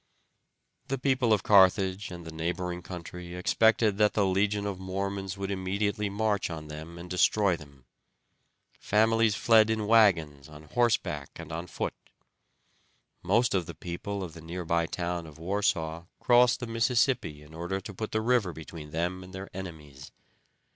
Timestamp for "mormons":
4.83-5.37